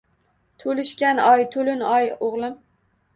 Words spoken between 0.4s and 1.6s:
To’lishgan oy,